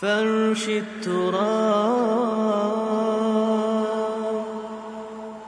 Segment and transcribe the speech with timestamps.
[0.00, 2.26] فرش التراب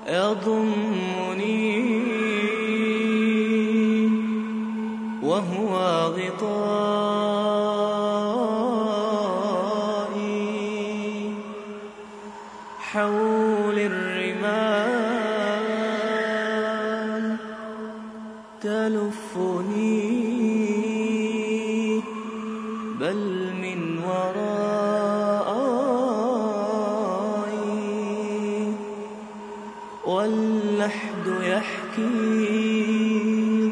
[0.09, 1.89] يضمني
[5.23, 5.73] وهو
[6.17, 6.59] غطائي.
[12.79, 14.18] حول الرمال
[23.01, 24.49] بل من ورائي
[30.07, 32.09] واللحد يحكي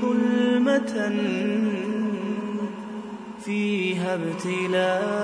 [0.01, 0.95] ظلمة
[3.45, 5.17] فيها ابتلائي.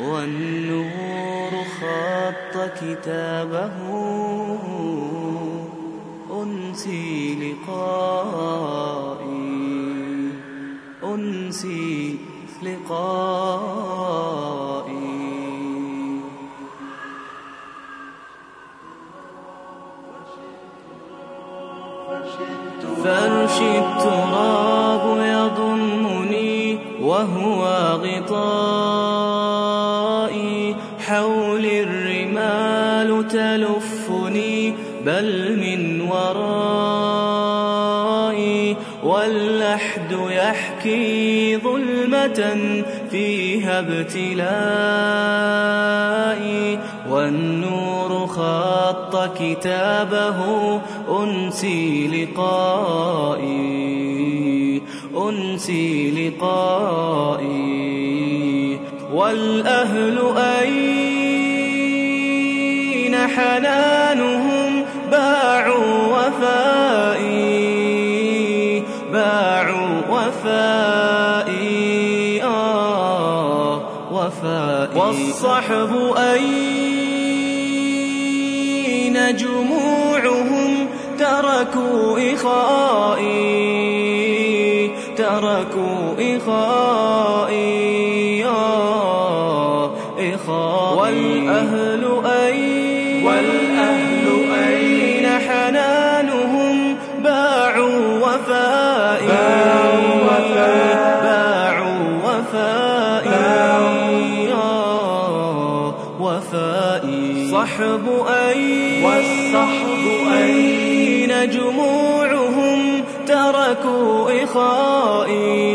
[0.00, 3.76] والنور خط كتابه
[6.42, 8.17] أنسي لقائي.
[23.04, 27.64] فرش التراب يضمني وهو
[28.02, 29.28] غطائي.
[31.06, 34.74] حول الرمال تلفني
[35.06, 36.87] بل من ورائي
[39.02, 42.56] واللحد يحكي ظلمة
[43.10, 44.38] فيها ابتلائي
[47.10, 50.80] والنور خط كتابه
[51.22, 53.58] أنسي لقائي
[55.28, 57.68] أنسي لقائي.
[59.12, 60.88] والأهل أين
[63.16, 64.47] حنانهم؟
[75.08, 76.76] والصحب أين
[79.36, 80.88] جموعهم
[81.18, 83.78] تركوا إخائي؟
[85.16, 87.68] تركوا إخائي
[88.44, 90.98] آه إخائي.
[90.98, 91.87] والأهل
[107.62, 115.68] وفائي صحب أين والصحب أين جموعهم تركوا إخائي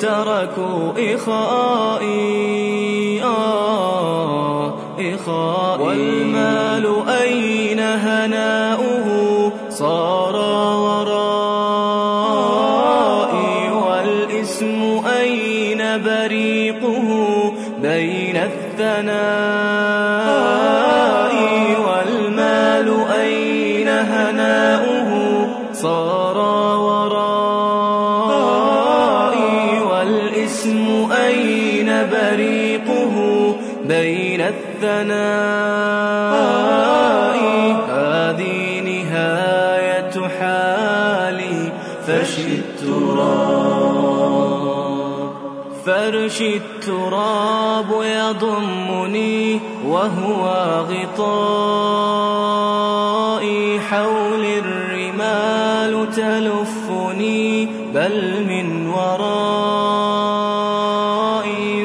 [0.00, 2.20] تركوا إخائي
[3.22, 5.82] آه إخائي.
[5.82, 10.19] والمال أين هناؤه؟ صار
[19.00, 20.60] الثناء
[21.86, 22.88] والمال
[23.20, 25.10] أين هناؤه؟
[25.72, 26.38] صار
[26.78, 27.40] ورائي
[29.80, 33.14] والإسم أين بريقه؟
[33.84, 35.20] بين الثناء
[37.88, 41.72] هذه نهاية حالي
[42.06, 42.36] فرش
[46.20, 50.44] فرش التراب يضمني وهو
[50.90, 51.20] غطائي.
[53.80, 59.36] حول الرمال تلفني بل من ورائي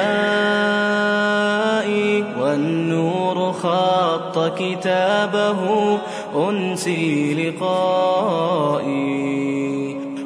[2.39, 5.59] والنور خط كتابه
[6.35, 9.09] أنسي لقائي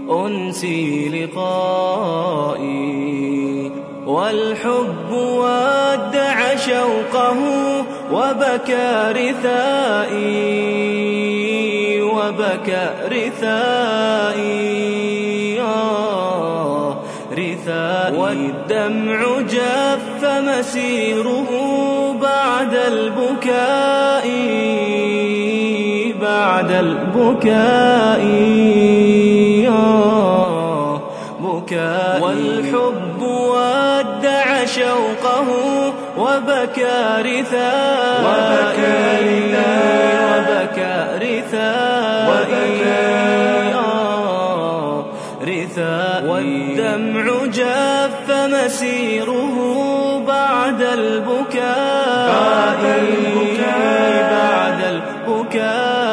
[0.10, 2.84] أنسي لقائي.
[4.06, 7.38] والحب ودع شوقه
[8.12, 10.42] وبكى رثائي
[12.02, 14.74] وبكى رثائي.
[17.64, 21.50] رثائي والدمع جف مسيره
[22.22, 24.28] بعد البكاء
[26.22, 28.24] بعد البكاء.
[31.40, 32.22] بكاء.
[32.22, 35.48] والحب ودع شوقه
[36.18, 38.64] وبكى رثائي
[40.26, 41.64] وبكى رثائي
[42.84, 43.13] آه
[46.44, 49.56] والدمع جف مسيره
[50.28, 52.28] بعد البكاء.
[52.28, 54.24] بعد البكاء.
[54.34, 56.04] بعد البكاء.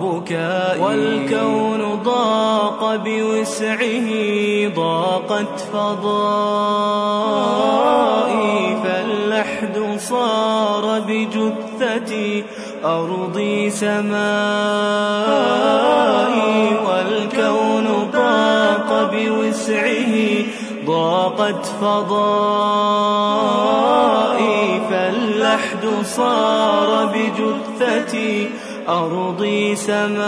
[0.00, 0.80] بكائي.
[0.80, 4.08] والكون ضاق بوسعه
[4.74, 6.40] ضاقت فضائي.
[10.08, 12.44] صار بجثتي
[12.84, 14.10] أرضي سمائي
[16.86, 20.14] والكون ضاق بوسعه
[20.86, 22.80] ضاقت فضائي.
[24.90, 28.50] فاللحد صار بجثتي
[28.88, 30.20] أرضي سمائي.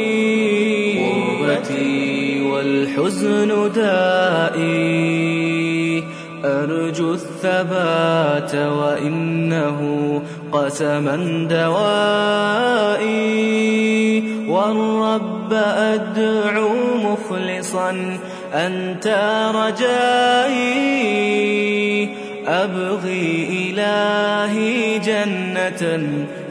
[1.41, 2.41] غربتي.
[2.51, 5.41] والحزن دائي.
[6.45, 9.79] أرجو الثبات وإنه
[10.53, 12.41] قسما دوائي
[14.47, 16.69] والرب أدعو
[17.03, 18.17] مخلصا
[18.53, 19.07] أنت
[19.55, 20.81] رجائي.
[22.47, 25.99] أبغي إلهي جنة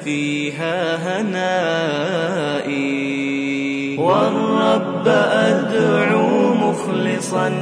[0.05, 2.11] فيها هنائي.
[3.99, 7.53] والرب أدعو مخلصا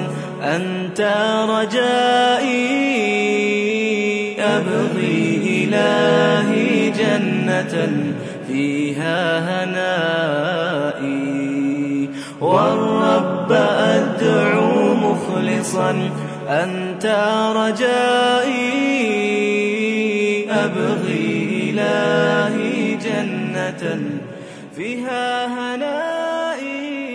[0.43, 1.01] أنت
[1.51, 2.79] رجائي.
[4.41, 5.28] أبغي
[5.69, 8.05] إلهي جنة
[8.49, 11.29] فيها هنائي.
[12.41, 16.11] والرب أدعو مخلصا
[16.49, 17.07] أنت
[17.57, 18.79] رجائي.
[20.51, 24.01] أبغي إلهي جنة
[24.77, 27.08] فيها هنائي.